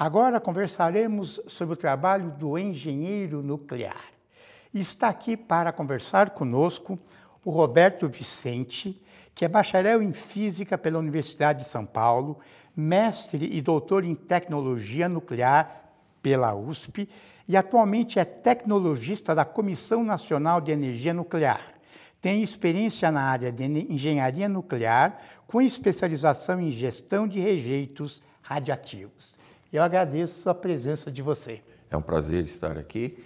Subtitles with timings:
[0.00, 4.04] Agora conversaremos sobre o trabalho do engenheiro nuclear.
[4.72, 6.96] Está aqui para conversar conosco
[7.44, 9.02] o Roberto Vicente,
[9.34, 12.38] que é bacharel em Física pela Universidade de São Paulo,
[12.76, 15.90] mestre e doutor em Tecnologia Nuclear
[16.22, 17.08] pela USP
[17.48, 21.74] e atualmente é tecnologista da Comissão Nacional de Energia Nuclear.
[22.20, 25.18] Tem experiência na área de engenharia nuclear,
[25.48, 29.36] com especialização em gestão de rejeitos radiativos.
[29.72, 31.62] Eu agradeço a presença de você.
[31.90, 33.22] É um prazer estar aqui.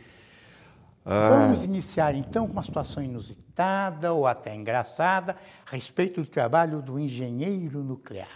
[1.04, 1.64] Vamos ah...
[1.64, 5.36] iniciar então com uma situação inusitada ou até engraçada
[5.66, 8.28] a respeito do trabalho do engenheiro nuclear.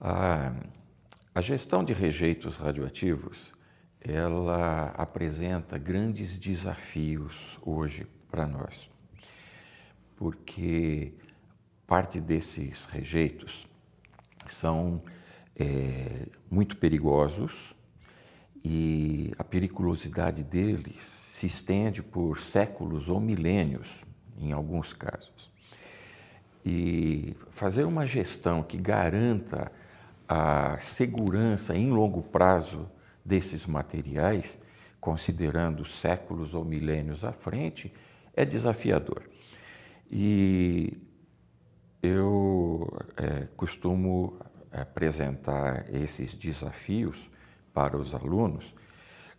[0.00, 0.52] Ah,
[1.34, 3.52] a gestão de rejeitos radioativos
[4.00, 8.88] ela apresenta grandes desafios hoje para nós,
[10.14, 11.14] porque
[11.86, 13.66] parte desses rejeitos
[14.46, 15.02] são
[15.56, 17.74] é, muito perigosos
[18.64, 24.04] e a periculosidade deles se estende por séculos ou milênios,
[24.38, 25.50] em alguns casos.
[26.64, 29.70] E fazer uma gestão que garanta
[30.26, 32.88] a segurança em longo prazo
[33.22, 34.58] desses materiais,
[34.98, 37.92] considerando séculos ou milênios à frente,
[38.34, 39.22] é desafiador.
[40.10, 40.96] E
[42.02, 44.38] eu é, costumo
[44.74, 47.30] apresentar esses desafios
[47.72, 48.74] para os alunos,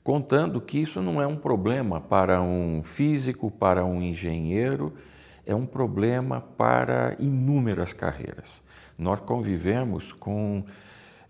[0.04, 4.94] contando que isso não é um problema para um físico, para um engenheiro,
[5.46, 8.62] é um problema para inúmeras carreiras.
[8.98, 10.64] Nós convivemos com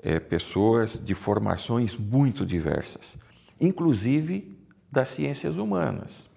[0.02, 3.18] é, pessoas de formações muito diversas,
[3.60, 4.58] inclusive
[4.92, 6.30] das ciências humanas.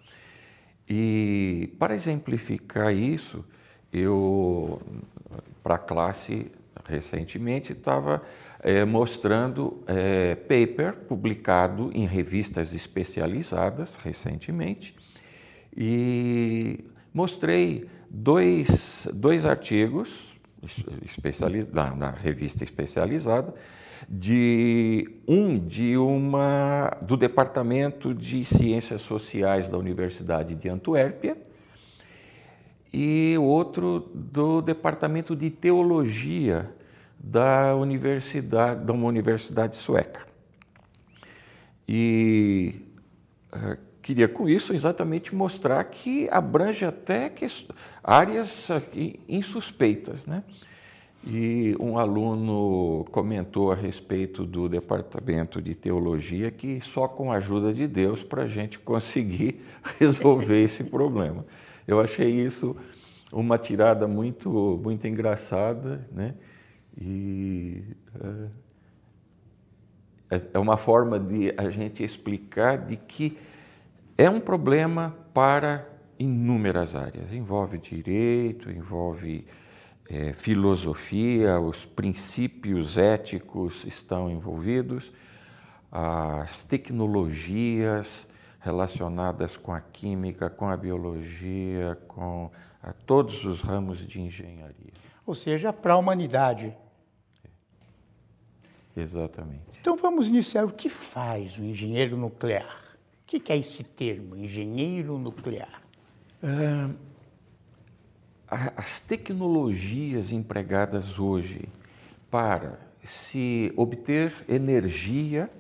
[0.89, 3.45] E para exemplificar isso,
[3.93, 4.81] eu,
[5.63, 6.51] para a classe
[6.89, 8.23] recentemente, estava
[8.61, 14.97] é, mostrando é, paper publicado em revistas especializadas recentemente.
[15.77, 20.39] E mostrei dois, dois artigos
[21.05, 23.55] especializ, na, na, revista especializada
[24.09, 31.37] de um de uma do departamento de ciências sociais da Universidade de Antuérpia
[32.93, 36.71] e outro do departamento de teologia
[37.19, 40.27] da universidade, de uma universidade sueca.
[41.87, 42.83] E
[43.53, 47.47] uh, queria com isso exatamente mostrar que abrange até que,
[48.03, 48.69] áreas
[49.29, 50.45] insuspeitas, né?
[51.27, 57.73] E um aluno comentou a respeito do departamento de teologia que só com a ajuda
[57.73, 59.61] de Deus para a gente conseguir
[59.99, 61.45] resolver esse problema.
[61.87, 62.77] Eu achei isso
[63.33, 66.35] uma tirada muito, muito engraçada, né?
[67.01, 67.85] E
[70.31, 73.39] é, é uma forma de a gente explicar de que
[74.17, 75.87] é um problema para
[76.19, 77.33] inúmeras áreas.
[77.33, 79.47] Envolve direito, envolve
[80.11, 85.13] é, filosofia, os princípios éticos estão envolvidos,
[85.91, 88.27] as tecnologias
[88.61, 92.51] relacionadas com a química, com a biologia, com
[92.83, 94.93] a todos os ramos de engenharia.
[95.25, 96.75] Ou seja, para a humanidade.
[99.01, 99.63] Exatamente.
[99.81, 100.65] Então vamos iniciar.
[100.65, 102.83] O que faz o engenheiro nuclear?
[103.23, 105.83] O que é esse termo, engenheiro nuclear?
[106.43, 106.89] É,
[108.77, 111.69] as tecnologias empregadas hoje
[112.31, 115.51] para se obter energia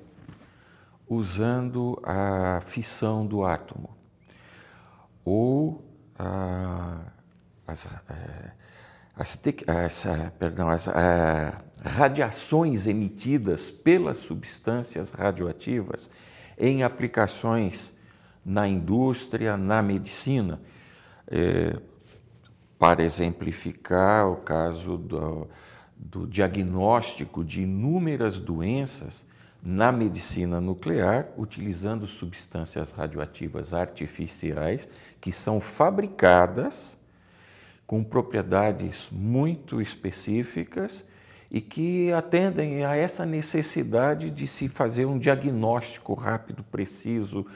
[1.08, 3.96] usando a fissão do átomo
[5.24, 5.84] ou
[6.18, 7.00] a,
[7.66, 8.52] as, é,
[9.18, 10.06] as, as,
[10.38, 10.86] perdão, as
[11.84, 16.08] radiações emitidas pelas substâncias radioativas
[16.56, 17.92] em aplicações
[18.44, 20.60] na indústria, na medicina.
[21.30, 21.76] É,
[22.78, 25.48] para exemplificar o caso do,
[25.96, 29.26] do diagnóstico de inúmeras doenças
[29.60, 34.88] na medicina nuclear, utilizando substâncias radioativas artificiais
[35.20, 36.96] que são fabricadas
[37.88, 41.02] com propriedades muito específicas
[41.50, 47.46] e que atendem a essa necessidade de se fazer um diagnóstico rápido, preciso,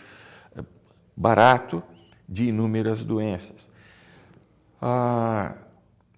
[1.14, 1.82] barato
[2.26, 3.69] de inúmeras doenças.
[4.81, 5.55] Ah,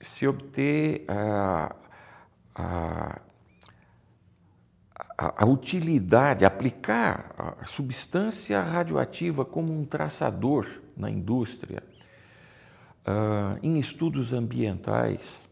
[0.01, 1.75] se obter a,
[2.55, 3.21] a,
[5.19, 11.83] a, utilidade, aplicar a substância radioativa como um traçador na indústria,
[13.05, 15.49] ah, em estudos ambientais,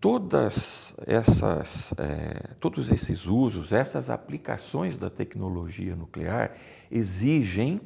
[0.00, 6.56] todas essas, é, todos esses usos, essas aplicações da tecnologia nuclear
[6.90, 7.80] exigem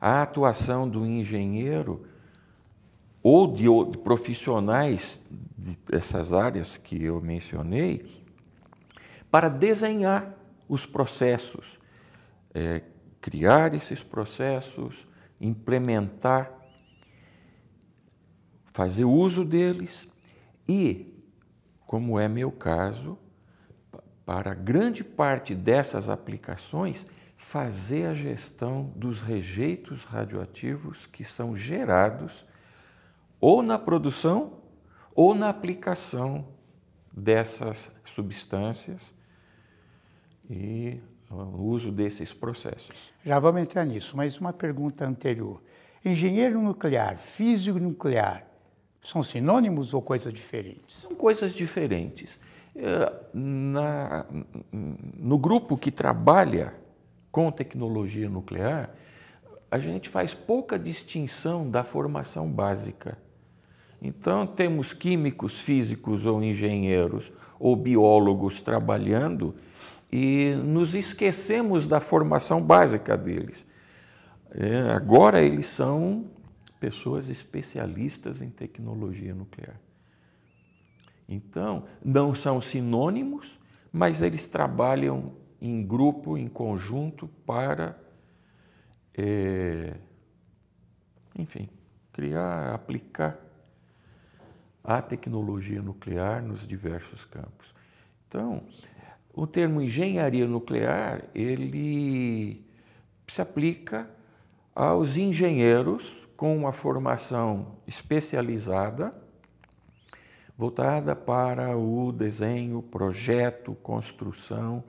[0.00, 2.06] a atuação do engenheiro
[3.22, 5.22] ou de, de profissionais
[5.88, 8.04] dessas áreas que eu mencionei
[9.30, 10.36] para desenhar
[10.68, 11.78] os processos,
[12.52, 12.82] é,
[13.20, 15.06] criar esses processos,
[15.40, 16.50] implementar,
[18.72, 20.08] fazer uso deles
[20.68, 21.12] e
[21.86, 23.18] como é meu caso,
[24.24, 32.46] para grande parte dessas aplicações, fazer a gestão dos rejeitos radioativos que são gerados
[33.38, 34.62] ou na produção
[35.14, 36.48] ou na aplicação
[37.12, 39.12] dessas substâncias
[40.48, 40.98] e
[41.28, 43.12] o uso desses processos.
[43.24, 45.62] Já vamos entrar nisso, mas uma pergunta anterior.
[46.04, 48.46] Engenheiro nuclear, físico nuclear,
[49.02, 50.98] são sinônimos ou coisas diferentes?
[50.98, 52.38] São coisas diferentes.
[52.74, 54.24] É, na,
[54.72, 56.74] no grupo que trabalha
[57.30, 58.94] com tecnologia nuclear,
[59.70, 63.18] a gente faz pouca distinção da formação básica.
[64.00, 69.54] Então, temos químicos, físicos ou engenheiros ou biólogos trabalhando
[70.10, 73.66] e nos esquecemos da formação básica deles.
[74.50, 76.26] É, agora eles são
[76.82, 79.80] pessoas especialistas em tecnologia nuclear.
[81.28, 83.56] Então, não são sinônimos,
[83.92, 87.96] mas eles trabalham em grupo, em conjunto, para,
[89.16, 89.94] é,
[91.38, 91.68] enfim,
[92.12, 93.38] criar, aplicar
[94.82, 97.72] a tecnologia nuclear nos diversos campos.
[98.26, 98.64] Então,
[99.32, 102.66] o termo engenharia nuclear, ele
[103.28, 104.10] se aplica
[104.74, 109.14] aos engenheiros com uma formação especializada,
[110.58, 114.82] voltada para o desenho, projeto, construção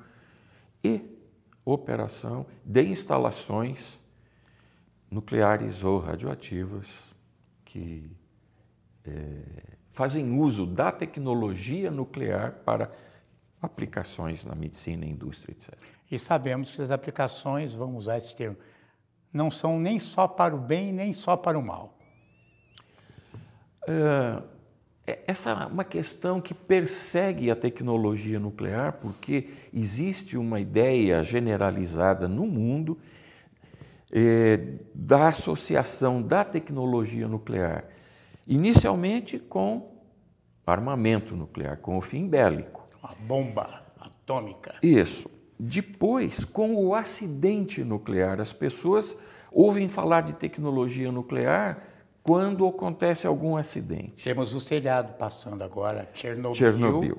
[0.84, 1.16] e
[1.64, 4.00] operação de instalações
[5.12, 6.88] nucleares ou radioativas
[7.64, 8.10] que
[9.06, 9.44] é,
[9.92, 12.92] fazem uso da tecnologia nuclear para
[13.62, 15.78] aplicações na medicina, indústria, etc.
[16.10, 18.58] E sabemos que as aplicações, vamos usar esse termo,
[19.34, 21.98] não são nem só para o bem, nem só para o mal.
[23.88, 24.44] É,
[25.28, 32.46] essa é uma questão que persegue a tecnologia nuclear, porque existe uma ideia generalizada no
[32.46, 32.98] mundo
[34.12, 37.86] é, da associação da tecnologia nuclear,
[38.48, 39.92] inicialmente com
[40.66, 42.88] armamento nuclear, com o fim bélico.
[43.02, 44.76] A bomba atômica.
[44.82, 45.33] Isso.
[45.60, 49.18] Depois, com o acidente nuclear, as pessoas
[49.52, 51.84] ouvem falar de tecnologia nuclear
[52.24, 54.24] quando acontece algum acidente.
[54.24, 56.56] Temos o seriado passando agora, Chernobyl.
[56.56, 57.18] Chernobyl.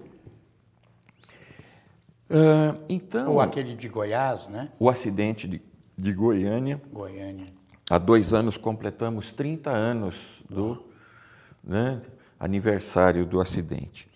[2.31, 4.71] Uh, então, Ou aquele de Goiás, né?
[4.79, 5.63] O acidente de,
[5.97, 6.81] de Goiânia.
[6.91, 7.53] Goiânia.
[7.89, 10.83] Há dois anos completamos 30 anos do
[11.63, 12.01] né,
[12.41, 14.09] aniversário do acidente.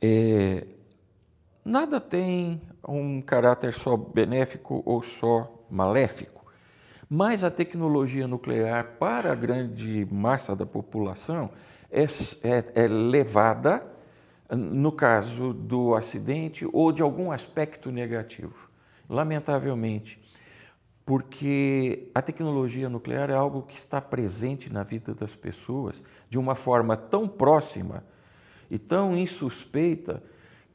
[0.00, 0.66] É,
[1.62, 6.44] nada tem um caráter só benéfico ou só maléfico.
[7.08, 11.50] Mas a tecnologia nuclear para a grande massa da população
[11.90, 13.86] é, é, é levada,
[14.50, 18.70] no caso do acidente ou de algum aspecto negativo.
[19.08, 20.20] Lamentavelmente,
[21.04, 26.54] porque a tecnologia nuclear é algo que está presente na vida das pessoas de uma
[26.54, 28.02] forma tão próxima
[28.70, 30.22] e tão insuspeita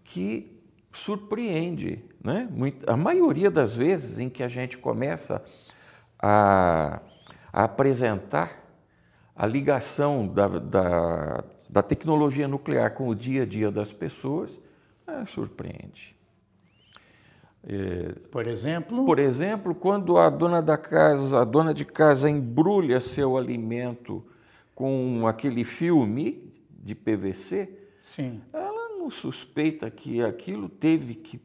[0.03, 0.58] que
[0.91, 2.03] surpreende.
[2.23, 2.49] Né?
[2.87, 5.43] A maioria das vezes em que a gente começa
[6.21, 7.01] a,
[7.51, 8.59] a apresentar
[9.35, 14.59] a ligação da, da, da, tecnologia nuclear com o dia a dia das pessoas,
[15.07, 16.13] é, surpreende.
[17.63, 19.05] É, por exemplo?
[19.05, 24.25] Por exemplo, quando a dona da casa, a dona de casa embrulha seu alimento
[24.75, 28.41] com aquele filme de PVC, Sim.
[29.11, 31.41] Suspeita que aquilo teve que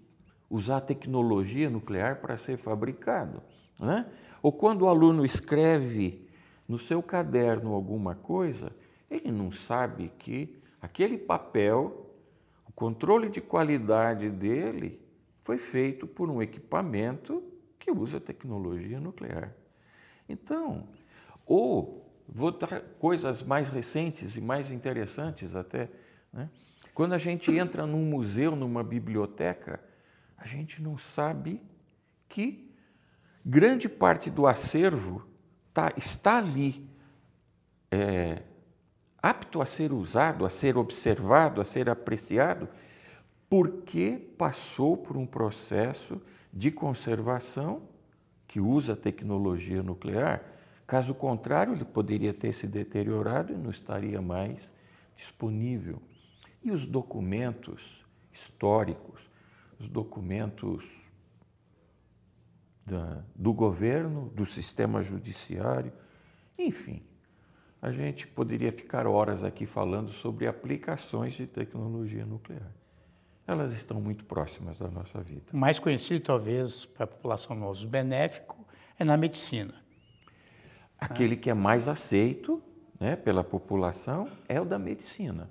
[0.49, 3.43] usar tecnologia nuclear para ser fabricado.
[3.81, 4.07] Né?
[4.43, 6.29] Ou quando o aluno escreve
[6.69, 8.73] no seu caderno alguma coisa,
[9.11, 12.11] ele não sabe que aquele papel,
[12.67, 15.01] o controle de qualidade dele,
[15.43, 17.43] foi feito por um equipamento
[17.79, 19.53] que usa tecnologia nuclear.
[20.29, 20.89] Então,
[21.45, 25.91] ou vou dar coisas mais recentes e mais interessantes até.
[26.33, 26.49] Né?
[26.95, 29.81] Quando a gente entra num museu, numa biblioteca,
[30.39, 31.61] a gente não sabe
[32.29, 32.73] que
[33.45, 35.27] grande parte do acervo
[35.73, 36.89] tá, está ali
[37.91, 38.43] é,
[39.21, 42.69] apto a ser usado, a ser observado, a ser apreciado,
[43.49, 46.23] porque passou por um processo
[46.53, 47.83] de conservação
[48.47, 50.45] que usa tecnologia nuclear.
[50.87, 54.73] Caso contrário, ele poderia ter se deteriorado e não estaria mais
[55.17, 56.01] disponível.
[56.65, 59.21] E os documentos históricos,
[59.79, 61.13] os documentos
[62.85, 65.93] da, do governo, do sistema judiciário,
[66.59, 67.03] enfim.
[67.81, 72.73] A gente poderia ficar horas aqui falando sobre aplicações de tecnologia nuclear.
[73.47, 75.45] Elas estão muito próximas da nossa vida.
[75.53, 78.67] O mais conhecido, talvez, para a população no uso benéfico,
[78.99, 79.75] é na medicina.
[80.99, 82.63] Aquele que é mais aceito
[82.99, 85.51] né, pela população é o da medicina.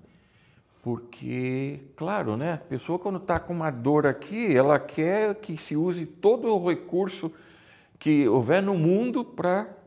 [0.83, 5.77] Porque, claro, né, a pessoa quando está com uma dor aqui, ela quer que se
[5.77, 7.31] use todo o recurso
[7.97, 9.77] que houver no mundo para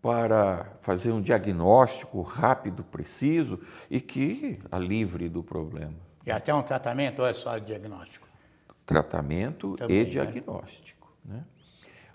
[0.00, 5.96] para fazer um diagnóstico rápido, preciso e que a livre do problema.
[6.24, 8.26] E até um tratamento ou é só diagnóstico?
[8.86, 10.10] Tratamento Também, e né?
[10.10, 11.12] diagnóstico.
[11.24, 11.44] Né?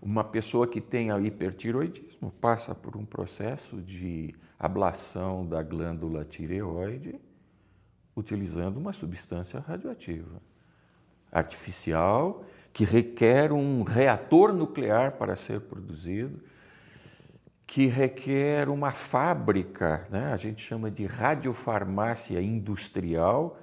[0.02, 7.20] Uma pessoa que tem hipertiroidismo passa por um processo de ablação da glândula tireoide
[8.22, 10.42] utilizando uma substância radioativa
[11.32, 16.40] artificial que requer um reator nuclear para ser produzido,
[17.68, 20.32] que requer uma fábrica, né?
[20.34, 23.60] a gente chama de radiofarmácia industrial,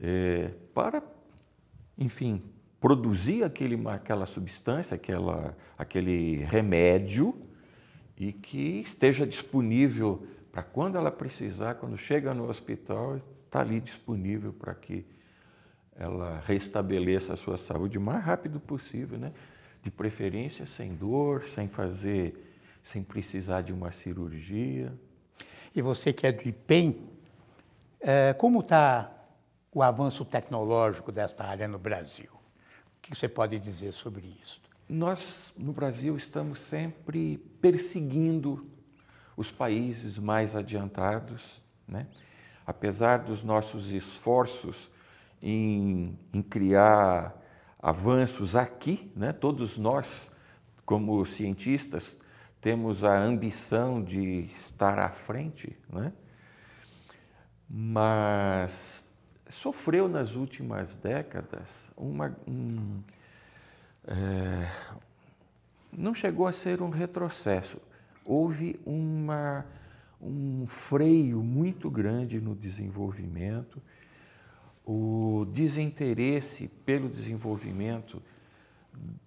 [0.00, 1.02] é, para,
[1.96, 2.42] enfim,
[2.80, 7.34] produzir aquele, aquela substância, aquela, aquele remédio
[8.16, 10.26] e que esteja disponível
[10.58, 15.06] para quando ela precisar, quando chega no hospital, está ali disponível para que
[15.96, 19.32] ela restabeleça a sua saúde o mais rápido possível, né?
[19.84, 24.92] De preferência sem dor, sem fazer, sem precisar de uma cirurgia.
[25.72, 27.08] E você que é do IPEM,
[28.00, 29.12] é, como está
[29.72, 32.30] o avanço tecnológico desta área no Brasil?
[32.32, 34.60] O que você pode dizer sobre isso?
[34.88, 38.66] Nós, no Brasil, estamos sempre perseguindo
[39.38, 42.08] os países mais adiantados, né?
[42.66, 44.90] apesar dos nossos esforços
[45.40, 47.40] em, em criar
[47.78, 49.32] avanços aqui, né?
[49.32, 50.28] todos nós,
[50.84, 52.18] como cientistas,
[52.60, 56.12] temos a ambição de estar à frente, né?
[57.70, 59.08] mas
[59.48, 62.36] sofreu nas últimas décadas uma.
[62.44, 63.00] Um,
[64.04, 64.68] é,
[65.92, 67.80] não chegou a ser um retrocesso,
[68.28, 69.64] houve uma
[70.20, 73.80] um freio muito grande no desenvolvimento,
[74.84, 78.20] o desinteresse pelo desenvolvimento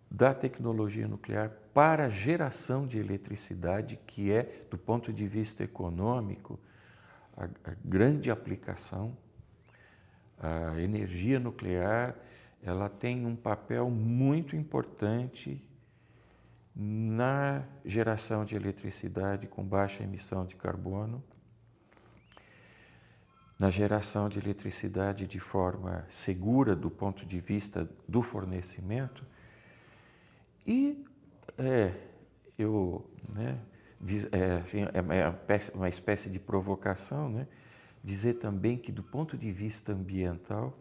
[0.09, 6.59] da tecnologia nuclear para a geração de eletricidade, que é, do ponto de vista econômico,
[7.37, 9.15] a, a grande aplicação.
[10.37, 12.15] A energia nuclear
[12.63, 15.61] ela tem um papel muito importante
[16.75, 21.23] na geração de eletricidade com baixa emissão de carbono,
[23.59, 29.23] na geração de eletricidade de forma segura do ponto de vista do fornecimento
[30.65, 31.05] e
[31.57, 31.93] é,
[32.57, 33.59] eu, né,
[33.99, 37.47] diz, é, é uma espécie de provocação, né,
[38.03, 40.77] dizer também que do ponto de vista ambiental,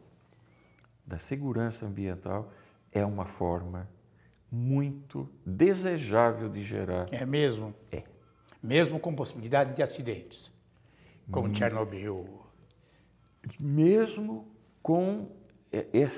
[1.06, 2.52] da segurança ambiental,
[2.92, 3.88] é uma forma
[4.50, 7.06] muito desejável de gerar.
[7.12, 7.74] É mesmo?
[7.92, 8.02] É.
[8.62, 10.52] Mesmo com possibilidade de acidentes,
[11.30, 11.54] como hum.
[11.54, 12.40] Chernobyl.
[13.58, 14.48] Mesmo
[14.82, 15.28] com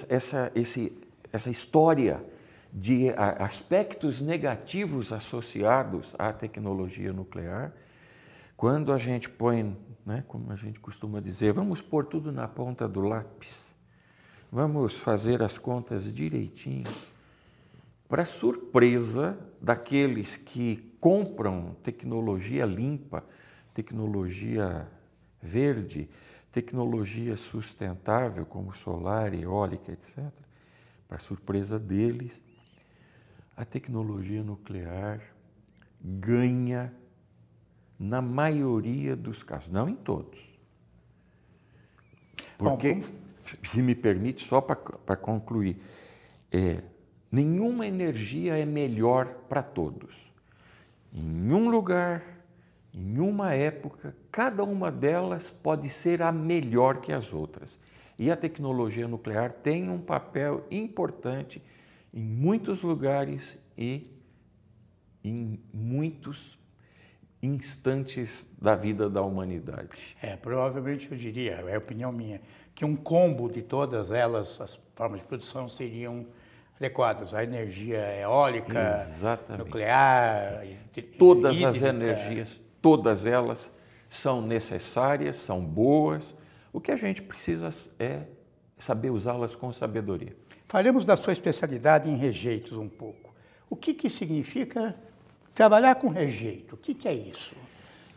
[0.09, 0.97] essa, esse,
[1.33, 2.25] essa história
[2.73, 7.73] de aspectos negativos associados à tecnologia nuclear,
[8.57, 12.89] quando a gente põe, né, como a gente costuma dizer, vamos pôr tudo na ponta
[12.89, 13.75] do lápis,
[14.51, 16.91] vamos fazer as contas direitinho
[18.13, 23.25] para surpresa daqueles que compram tecnologia limpa,
[23.73, 24.87] tecnologia
[25.41, 26.11] verde,
[26.53, 30.31] tecnologia sustentável, como solar, eólica, etc.
[31.09, 32.45] Para surpresa deles,
[33.57, 35.23] a tecnologia nuclear
[35.99, 36.95] ganha
[37.99, 40.39] na maioria dos casos, não em todos.
[42.59, 43.03] Porque, Bom,
[43.65, 45.81] se me permite, só para concluir,
[46.53, 46.92] é,
[47.33, 50.15] Nenhuma energia é melhor para todos.
[51.15, 52.23] Em um lugar,
[52.93, 57.81] em uma época, cada uma delas pode ser a melhor que as outras.
[58.19, 61.63] E a tecnologia nuclear tem um papel importante
[62.13, 64.11] em muitos lugares e
[65.25, 66.59] em muitos
[67.43, 70.17] instantes da vida da humanidade.
[70.21, 72.43] É, provavelmente eu diria, é a opinião minha,
[72.75, 76.27] que um combo de todas elas, as formas de produção seriam
[76.83, 77.33] adequadas.
[77.33, 79.65] A energia eólica, Exatamente.
[79.65, 80.65] nuclear,
[81.19, 81.69] Todas hídrica.
[81.69, 83.73] as energias, todas elas
[84.09, 86.35] são necessárias, são boas.
[86.73, 88.23] O que a gente precisa é
[88.79, 90.35] saber usá-las com sabedoria.
[90.67, 93.33] Faremos da sua especialidade em rejeitos um pouco.
[93.71, 94.95] O que, que significa
[95.55, 96.75] trabalhar com rejeito?
[96.75, 97.55] O que, que é isso,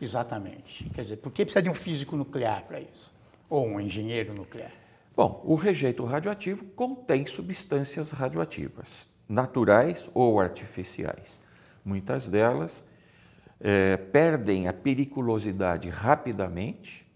[0.00, 0.84] exatamente?
[0.94, 3.14] Quer dizer, por que precisa de um físico nuclear para isso?
[3.48, 4.72] Ou um engenheiro nuclear?
[5.16, 11.40] Bom, o rejeito radioativo contém substâncias radioativas, naturais ou artificiais.
[11.82, 12.84] Muitas delas
[13.58, 17.06] eh, perdem a periculosidade rapidamente,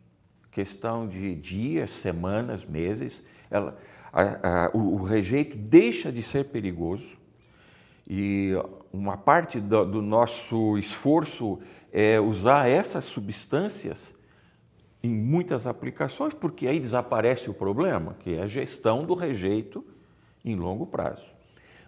[0.50, 3.23] questão de dias, semanas, meses.
[3.50, 3.76] Ela,
[4.11, 7.19] a, a, o, o, rejeito deixa de ser perigoso
[8.09, 8.52] e
[8.90, 11.61] uma parte do, do nosso esforço
[11.92, 14.19] é usar essas substâncias
[15.02, 19.85] em muitas aplicações, porque aí desaparece o problema, que é a gestão do rejeito
[20.45, 21.35] em longo prazo.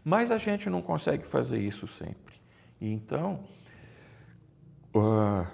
[0.04, 2.35] Mas a gente não consegue fazer isso sempre.
[2.81, 3.45] Então,
[4.95, 5.47] uh,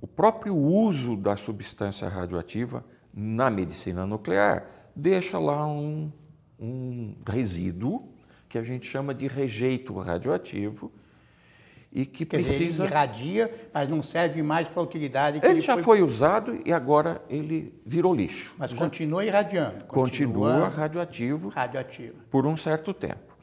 [0.00, 6.10] o próprio uso da substância radioativa na medicina nuclear deixa lá um,
[6.58, 8.08] um resíduo
[8.48, 10.92] que a gente chama de rejeito radioativo,
[11.96, 12.58] e que Quer precisa.
[12.66, 15.82] Dizer, ele irradia, mas não serve mais para a utilidade que ele, ele já foi...
[15.82, 18.54] foi usado e agora ele virou lixo.
[18.58, 19.86] Mas já continua irradiando.
[19.86, 22.16] Continua, Continua radioativo radioativo.
[22.30, 23.34] por um certo tempo.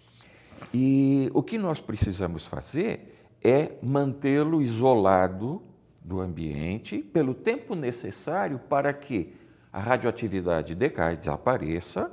[0.72, 5.64] E o que nós precisamos fazer é mantê-lo isolado
[6.00, 9.34] do ambiente pelo tempo necessário para que
[9.72, 12.12] a radioatividade decaia, desapareça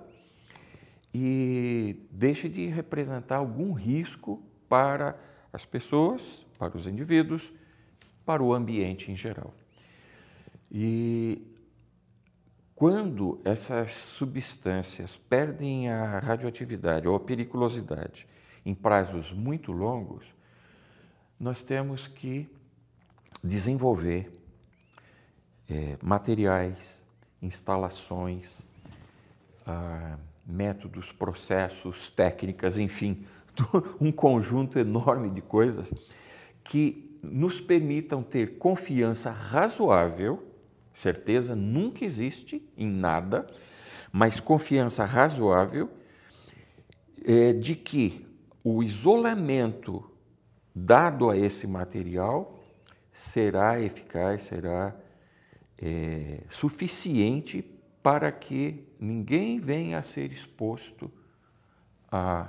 [1.13, 5.17] e deixe de representar algum risco para
[5.53, 7.53] as pessoas, para os indivíduos,
[8.25, 9.55] para o ambiente em geral.
[10.71, 11.43] E
[12.75, 18.27] quando essas substâncias perdem a radioatividade ou a periculosidade
[18.65, 20.25] em prazos muito longos,
[21.39, 22.49] nós temos que
[23.43, 24.31] desenvolver
[25.69, 27.03] é, materiais,
[27.41, 28.63] instalações,
[29.67, 33.27] ah, métodos, processos, técnicas, enfim,
[34.01, 35.93] um conjunto enorme de coisas
[36.63, 40.43] que nos permitam ter confiança razoável,
[40.95, 43.47] certeza nunca existe em nada,
[44.13, 45.91] mas confiança razoável
[47.25, 48.27] é, de que
[48.65, 50.11] o isolamento
[50.75, 52.59] dado a esse material
[53.13, 54.97] será eficaz, será
[55.79, 57.63] é, suficiente
[58.03, 61.11] para que ninguém venha a ser exposto
[62.11, 62.49] a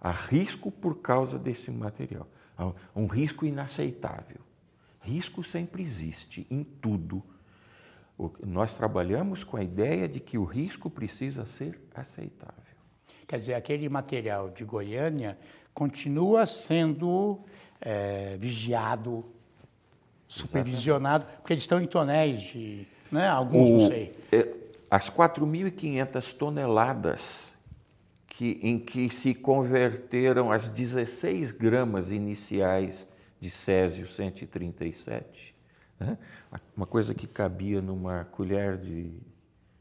[0.00, 2.26] Há risco por causa desse material.
[2.56, 4.38] Há um risco inaceitável.
[5.00, 7.22] Risco sempre existe em tudo.
[8.44, 12.54] Nós trabalhamos com a ideia de que o risco precisa ser aceitável.
[13.26, 15.38] Quer dizer, aquele material de Goiânia
[15.72, 17.40] continua sendo
[17.80, 19.24] é, vigiado,
[20.26, 21.40] supervisionado, Exatamente.
[21.40, 22.86] porque eles estão em tonéis de.
[23.10, 23.28] Né?
[23.28, 24.14] Alguns, o, não sei.
[24.32, 24.48] É,
[24.90, 27.49] as 4.500 toneladas
[28.30, 33.06] que, em que se converteram as 16 gramas iniciais
[33.40, 35.54] de Césio 137,
[35.98, 36.16] né?
[36.76, 39.12] uma coisa que cabia numa colher de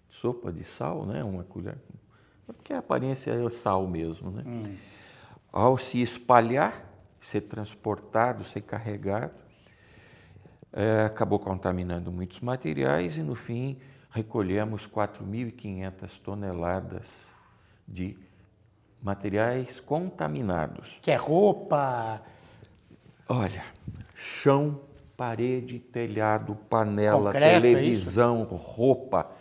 [0.10, 1.24] sopa de sal, né?
[1.24, 1.78] uma colher,
[2.46, 4.32] porque a aparência é sal mesmo.
[4.32, 4.44] Né?
[4.46, 4.76] Hum.
[5.54, 6.86] Ao se espalhar,
[7.22, 9.38] ser transportado, ser carregado,
[10.74, 13.78] é, acabou contaminando muitos materiais e, no fim,
[14.10, 17.08] recolhemos 4.500 toneladas
[17.88, 18.18] de
[19.02, 20.98] materiais contaminados.
[21.02, 22.22] Que é roupa.
[23.28, 23.64] Olha,
[24.16, 24.82] chão,
[25.16, 29.32] parede, telhado, panela, Concreto, é televisão, é roupa,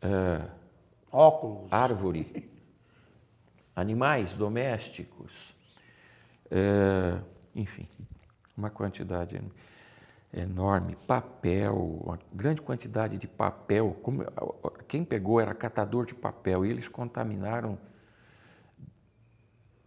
[0.00, 0.42] é,
[1.10, 2.50] óculos, árvore,
[3.74, 5.54] animais domésticos,
[6.50, 7.18] é,
[7.54, 7.88] enfim,
[8.56, 9.40] uma quantidade
[10.34, 13.96] enorme, papel, uma grande quantidade de papel.
[14.02, 14.24] Como,
[14.88, 17.78] quem pegou era catador de papel e eles contaminaram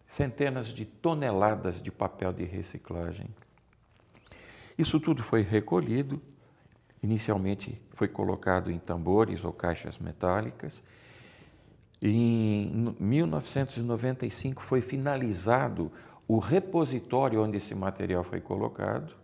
[0.07, 3.27] centenas de toneladas de papel de reciclagem.
[4.77, 6.21] Isso tudo foi recolhido,
[7.03, 10.83] inicialmente foi colocado em tambores ou caixas metálicas.
[12.01, 15.91] Em 1995 foi finalizado
[16.27, 19.16] o repositório onde esse material foi colocado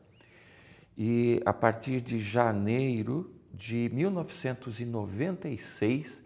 [0.98, 6.26] e a partir de janeiro de 1996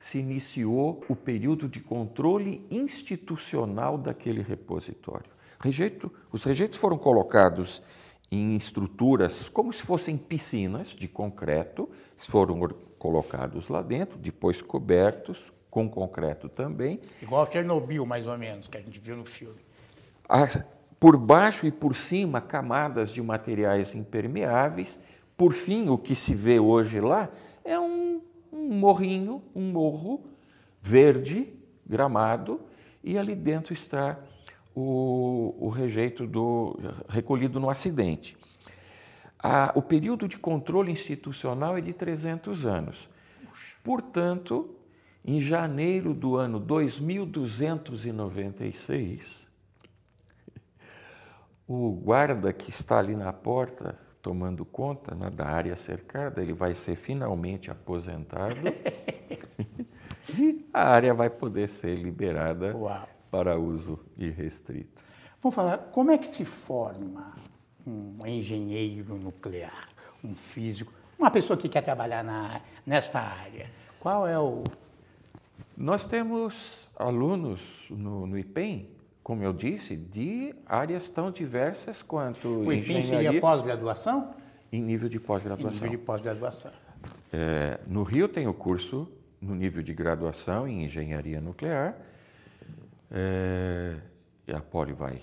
[0.00, 5.32] se iniciou o período de controle institucional daquele repositório.
[5.58, 7.82] Rejeito, os rejeitos foram colocados
[8.30, 15.88] em estruturas como se fossem piscinas de concreto, foram colocados lá dentro, depois cobertos com
[15.88, 17.00] concreto também.
[17.22, 19.60] Igual Chernobyl, mais ou menos, que a gente viu no filme.
[21.04, 24.98] Por baixo e por cima, camadas de materiais impermeáveis.
[25.36, 27.28] Por fim, o que se vê hoje lá
[27.62, 30.24] é um, um morrinho, um morro
[30.80, 31.52] verde,
[31.84, 32.58] gramado,
[33.02, 34.18] e ali dentro está
[34.74, 38.34] o, o rejeito do, recolhido no acidente.
[39.38, 43.10] A, o período de controle institucional é de 300 anos.
[43.82, 44.74] Portanto,
[45.22, 49.43] em janeiro do ano 2296,
[51.66, 56.74] o guarda que está ali na porta tomando conta né, da área cercada, ele vai
[56.74, 58.56] ser finalmente aposentado
[60.38, 63.08] e a área vai poder ser liberada Uau.
[63.30, 65.04] para uso irrestrito.
[65.42, 67.34] Vamos falar, como é que se forma
[67.86, 69.88] um engenheiro nuclear,
[70.22, 73.68] um físico, uma pessoa que quer trabalhar na, nesta área?
[74.00, 74.64] Qual é o
[75.76, 78.88] nós temos alunos no, no IPEM,
[79.24, 84.34] como eu disse, de áreas tão diversas quanto o seria pós-graduação?
[84.70, 85.70] Em nível de pós-graduação.
[85.70, 86.70] Em nível de pós-graduação.
[87.32, 89.10] É, no Rio tem o curso
[89.40, 91.96] no nível de graduação em engenharia nuclear.
[93.10, 93.96] É,
[94.46, 95.22] e a Poli vai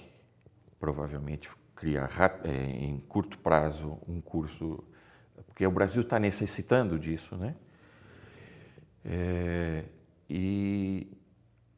[0.80, 2.10] provavelmente criar
[2.44, 4.84] é, em curto prazo um curso,
[5.46, 7.56] porque o Brasil está necessitando disso, né?
[9.06, 9.84] É,
[10.28, 11.08] e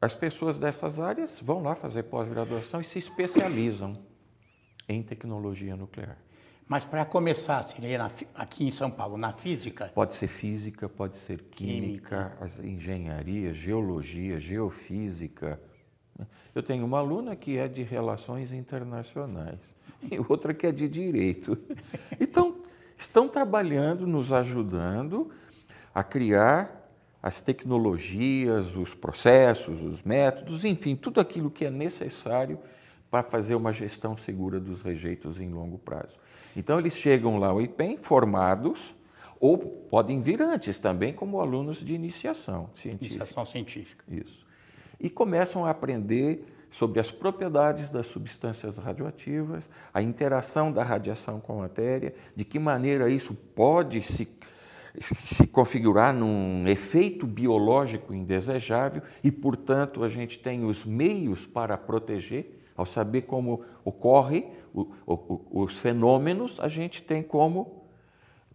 [0.03, 3.97] as pessoas dessas áreas vão lá fazer pós-graduação e se especializam
[4.87, 6.17] em tecnologia nuclear.
[6.67, 9.91] Mas para começar, seria na, aqui em São Paulo, na física?
[9.93, 12.67] Pode ser física, pode ser química, química.
[12.67, 15.59] engenharia, geologia, geofísica.
[16.53, 19.59] Eu tenho uma aluna que é de relações internacionais
[20.11, 21.57] e outra que é de direito.
[22.19, 22.61] Então,
[22.97, 25.31] estão trabalhando, nos ajudando
[25.93, 26.82] a criar
[27.23, 32.59] as tecnologias, os processos, os métodos, enfim, tudo aquilo que é necessário
[33.09, 36.17] para fazer uma gestão segura dos rejeitos em longo prazo.
[36.53, 38.93] Então, eles chegam lá ao IPEM formados,
[39.39, 43.05] ou podem vir antes também como alunos de iniciação científica.
[43.05, 44.03] Iniciação científica.
[44.09, 44.45] Isso.
[44.99, 51.53] E começam a aprender sobre as propriedades das substâncias radioativas, a interação da radiação com
[51.53, 54.27] a matéria, de que maneira isso pode se
[54.99, 62.59] se configurar num efeito biológico indesejável e, portanto, a gente tem os meios para proteger.
[62.75, 67.83] Ao saber como ocorre o, o, os fenômenos, a gente tem como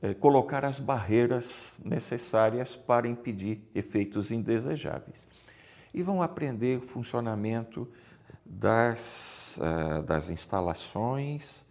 [0.03, 5.27] é, colocar as barreiras necessárias para impedir efeitos indesejáveis.
[5.95, 7.89] E vão aprender o funcionamento
[8.45, 11.65] das, uh, das instalações,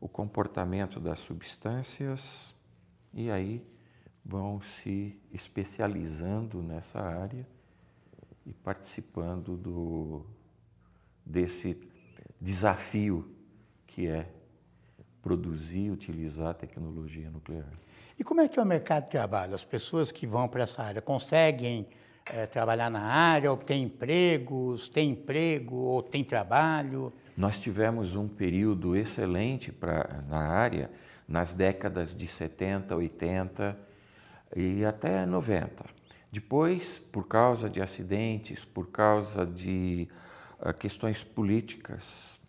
[0.00, 2.54] o comportamento das substâncias,
[3.12, 3.64] e aí
[4.24, 7.46] vão se especializando nessa área
[8.46, 10.26] e participando do,
[11.24, 11.76] desse
[12.40, 13.28] desafio
[13.86, 14.26] que é
[15.22, 17.72] produzir e utilizar tecnologia nuclear.
[18.18, 19.54] E como é que é o mercado de trabalho?
[19.54, 21.86] As pessoas que vão para essa área conseguem
[22.26, 27.12] é, trabalhar na área, ou têm empregos, têm emprego ou têm trabalho?
[27.36, 30.90] Nós tivemos um período excelente pra, na área
[31.30, 33.78] nas décadas de 70, 80
[34.56, 35.84] e até 90.
[36.32, 40.08] Depois, por causa de acidentes, por causa de
[40.58, 42.40] uh, questões políticas,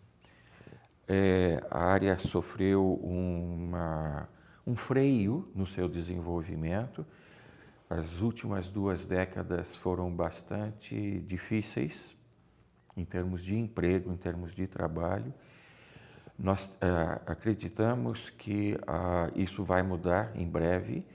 [1.06, 4.28] é, a área sofreu uma,
[4.66, 7.06] um freio no seu desenvolvimento.
[7.88, 12.16] As últimas duas décadas foram bastante difíceis
[12.96, 15.32] em termos de emprego, em termos de trabalho.
[16.38, 21.06] Nós uh, acreditamos que uh, isso vai mudar em breve.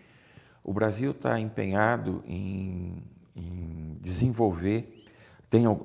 [0.63, 3.03] O Brasil está empenhado em,
[3.36, 5.06] em, desenvolver,
[5.49, 5.77] tem uh,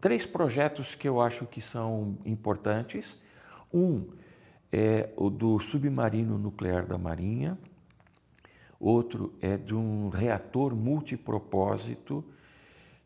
[0.00, 3.20] três projetos que eu acho que são importantes.
[3.72, 4.06] Um
[4.72, 7.58] é o do submarino nuclear da Marinha,
[8.78, 12.24] outro é de um reator multipropósito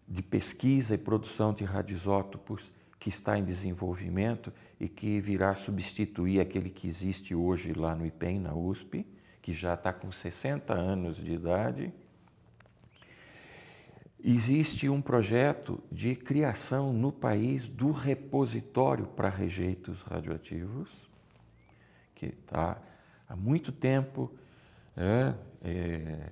[0.06, 2.70] de pesquisa e produção de radioisótopos
[3.04, 8.40] que está em desenvolvimento e que virá substituir aquele que existe hoje lá no IPEM,
[8.40, 9.06] na USP,
[9.42, 11.92] que já está com 60 anos de idade.
[14.24, 20.88] Existe um projeto de criação no país do repositório para rejeitos radioativos,
[22.14, 22.78] que está
[23.28, 24.32] há muito tempo.
[24.96, 26.30] É, é,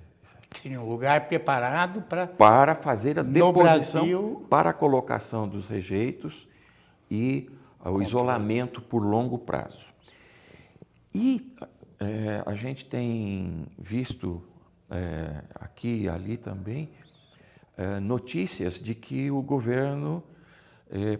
[0.56, 2.26] Seria um lugar preparado para.
[2.26, 6.50] Para fazer a deposição, para a colocação dos rejeitos
[7.12, 7.50] e
[7.84, 9.92] o isolamento por longo prazo.
[11.14, 11.54] E
[12.00, 14.42] é, a gente tem visto
[14.90, 16.88] é, aqui e ali também
[17.76, 20.22] é, notícias de que o governo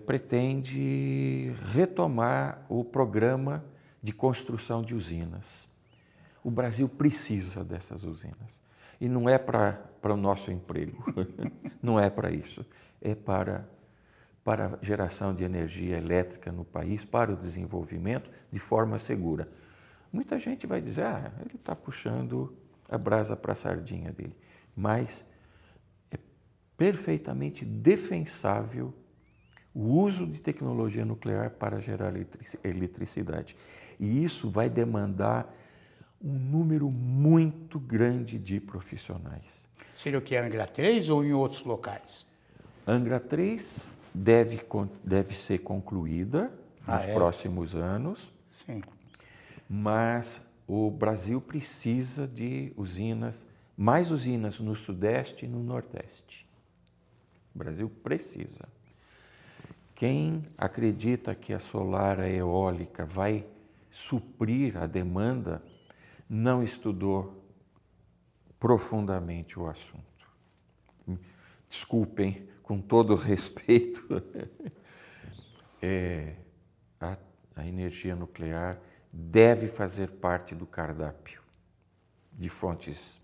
[0.05, 3.65] pretende retomar o programa
[4.03, 5.67] de construção de usinas.
[6.45, 8.51] O Brasil precisa dessas usinas.
[9.01, 11.03] E não é para o nosso emprego,
[11.83, 12.67] não é para isso.
[13.01, 13.67] É para,
[14.45, 19.49] para a geração de energia elétrica no país, para o desenvolvimento de forma segura.
[20.13, 22.55] Muita gente vai dizer, ah, ele está puxando
[22.91, 24.37] a brasa para a sardinha dele.
[24.77, 25.25] Mas
[26.11, 26.19] é
[26.77, 28.93] perfeitamente defensável
[29.75, 32.13] o uso de tecnologia nuclear para gerar
[32.63, 33.57] eletricidade.
[33.99, 35.53] E isso vai demandar
[36.23, 39.67] um número muito grande de profissionais.
[39.95, 40.37] Seria o que?
[40.37, 42.27] Angra 3 ou em outros locais?
[42.87, 44.61] Angra 3 deve,
[45.03, 46.53] deve ser concluída
[46.87, 47.15] ah, nos é?
[47.15, 48.33] próximos anos.
[48.49, 48.83] Sim.
[49.69, 53.47] Mas o Brasil precisa de usinas,
[53.77, 56.47] mais usinas no Sudeste e no Nordeste.
[57.55, 58.69] O Brasil precisa.
[59.95, 63.47] Quem acredita que a solar, a eólica vai
[63.91, 65.63] suprir a demanda,
[66.29, 67.43] não estudou
[68.59, 70.03] profundamente o assunto.
[71.69, 74.03] Desculpem, com todo respeito,
[75.83, 76.37] é,
[76.99, 77.19] a,
[77.55, 78.81] a energia nuclear
[79.13, 81.43] deve fazer parte do cardápio
[82.33, 83.21] de fontes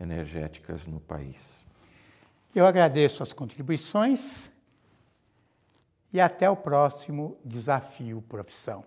[0.00, 1.64] energéticas no país.
[2.52, 4.50] Eu agradeço as contribuições
[6.12, 8.84] e até o próximo Desafio Profissão.